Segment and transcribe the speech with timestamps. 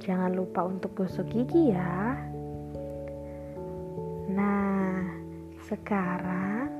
[0.00, 2.16] jangan lupa untuk gosok gigi ya.
[4.32, 5.04] Nah,
[5.68, 6.72] sekarang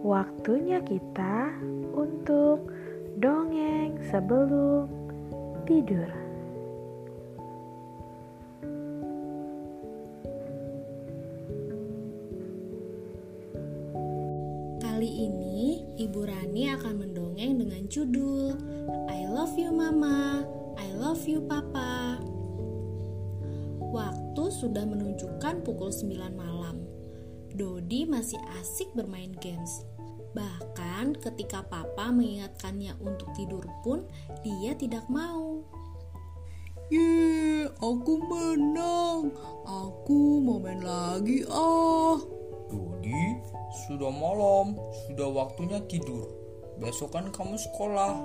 [0.00, 1.52] waktunya kita
[1.92, 2.72] untuk
[3.20, 4.88] dongeng sebelum
[5.68, 6.08] tidur.
[14.80, 18.56] Kali ini Ibu Rani akan mendongeng dengan judul
[19.12, 20.46] I Love You Mama,
[20.80, 22.22] I Love You Papa.
[23.92, 26.80] Waktu sudah menunjukkan pukul 9 malam.
[27.52, 29.84] Dodi masih asik bermain games.
[30.32, 34.08] Bahkan ketika papa mengingatkannya untuk tidur pun
[34.40, 35.60] dia tidak mau.
[36.88, 39.36] Yeay, aku menang.
[39.68, 42.16] Aku mau main lagi ah.
[42.72, 43.36] Dodi,
[43.84, 46.32] sudah malam, sudah waktunya tidur.
[46.80, 48.16] Besok kan kamu sekolah.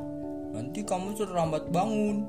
[0.55, 2.23] Nanti kamu terlambat bangun.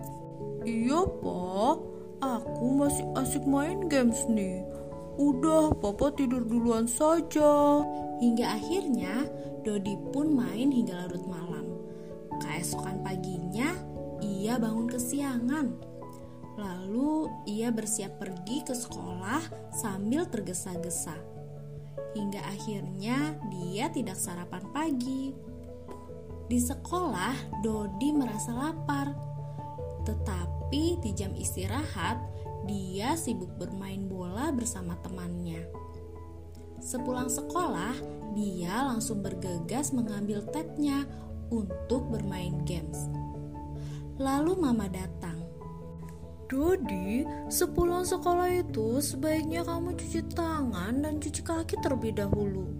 [0.67, 1.98] Iya, Pak.
[2.19, 4.67] Aku masih asik main games nih.
[5.23, 7.87] Udah, Papa tidur duluan saja.
[8.19, 9.23] Hingga akhirnya
[9.63, 11.67] Dodi pun main hingga larut malam.
[12.43, 13.71] Keesokan paginya
[14.19, 15.79] ia bangun kesiangan.
[16.59, 21.15] Lalu ia bersiap pergi ke sekolah sambil tergesa-gesa.
[22.19, 25.31] Hingga akhirnya dia tidak sarapan pagi.
[26.51, 29.15] Di sekolah Dodi merasa lapar.
[30.03, 32.21] Tetapi di jam istirahat
[32.69, 35.65] dia sibuk bermain bola bersama temannya.
[36.79, 37.97] Sepulang sekolah,
[38.37, 41.09] dia langsung bergegas mengambil tabnya
[41.49, 43.09] untuk bermain games.
[44.21, 45.43] Lalu mama datang.
[46.49, 52.73] Dodi, sepulang sekolah itu sebaiknya kamu cuci tangan dan cuci kaki terlebih dahulu.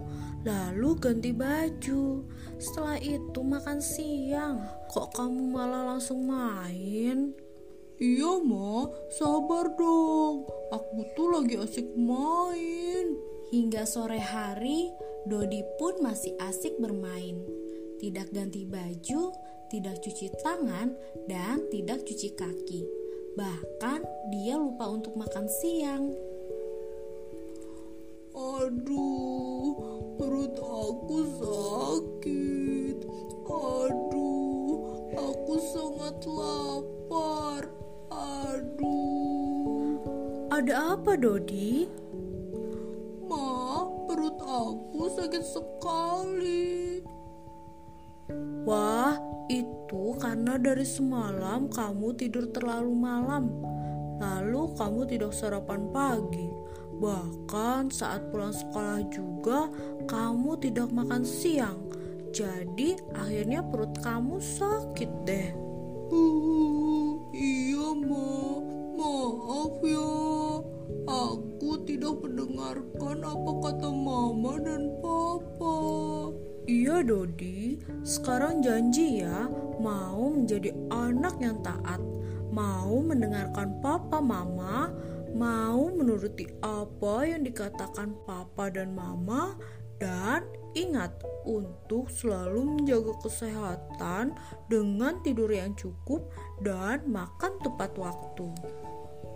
[0.49, 2.25] Lalu ganti baju.
[2.57, 4.65] Setelah itu makan siang.
[4.89, 7.48] Kok kamu malah langsung main?
[7.99, 8.87] Iya, Ma.
[9.11, 10.47] Sabar dong.
[10.71, 13.19] Aku tuh lagi asik main.
[13.51, 14.95] Hingga sore hari,
[15.27, 17.43] Dodi pun masih asik bermain.
[17.99, 19.35] Tidak ganti baju,
[19.67, 20.95] tidak cuci tangan,
[21.27, 22.87] dan tidak cuci kaki.
[23.35, 26.15] Bahkan dia lupa untuk makan siang.
[28.39, 29.75] Aduh,
[30.15, 32.48] perut aku sakit.
[40.59, 41.87] Ada apa, Dodi?
[43.31, 46.99] Ma, perut aku sakit sekali.
[48.67, 49.15] Wah,
[49.47, 53.55] itu karena dari semalam kamu tidur terlalu malam.
[54.19, 56.51] Lalu kamu tidak sarapan pagi.
[56.99, 59.71] Bahkan saat pulang sekolah juga
[60.11, 61.87] kamu tidak makan siang.
[62.35, 65.55] Jadi akhirnya perut kamu sakit deh.
[66.11, 68.59] Uh, iya, Ma.
[68.99, 70.48] Maaf ya.
[71.09, 75.77] Aku tidak mendengarkan apa kata Mama dan Papa.
[76.69, 79.49] Iya Dodi, sekarang janji ya
[79.81, 81.97] mau menjadi anak yang taat,
[82.53, 84.93] mau mendengarkan papa mama,
[85.33, 89.57] mau menuruti apa yang dikatakan papa dan mama,
[89.97, 90.45] dan
[90.77, 91.17] ingat
[91.49, 94.37] untuk selalu menjaga kesehatan
[94.69, 96.29] dengan tidur yang cukup
[96.61, 98.45] dan makan tepat waktu.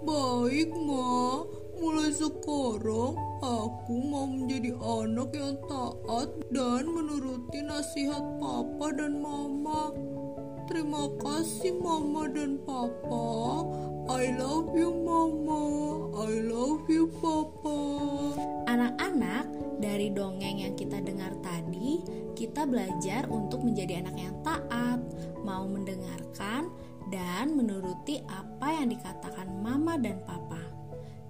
[0.03, 1.47] Baik, Ma.
[1.82, 9.90] Mulai sekarang aku mau menjadi anak yang taat dan menuruti nasihat papa dan mama.
[10.70, 13.67] Terima kasih mama dan papa.
[14.14, 15.62] I love you mama.
[16.23, 17.79] I love you papa.
[18.70, 19.50] Anak-anak,
[19.82, 21.99] dari dongeng yang kita dengar tadi,
[22.38, 25.02] kita belajar untuk menjadi anak yang taat,
[25.43, 26.70] mau mendengarkan
[27.11, 30.42] dan menuruti apa yang dikatakan mama dan papa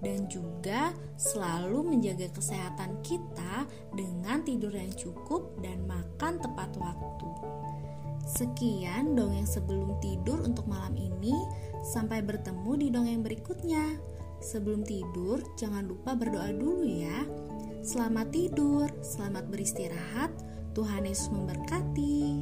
[0.02, 3.64] dan juga selalu menjaga kesehatan kita
[3.94, 7.30] dengan tidur yang cukup dan makan tepat waktu.
[8.26, 11.34] Sekian dongeng sebelum tidur untuk malam ini.
[11.82, 13.98] Sampai bertemu di dongeng berikutnya.
[14.42, 17.26] Sebelum tidur, jangan lupa berdoa dulu ya.
[17.82, 20.30] Selamat tidur, selamat beristirahat.
[20.74, 22.40] Tuhan Yesus memberkati.